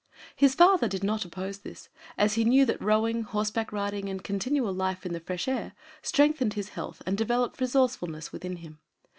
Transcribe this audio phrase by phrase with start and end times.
[0.35, 4.73] His father did not oppose this, as he knew that rowing, horseback riding, and continual
[4.73, 8.79] life in the fresh air strengthened his health and developed resourcefulness within him.